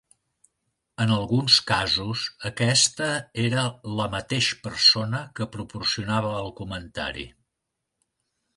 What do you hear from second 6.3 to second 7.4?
el comentari.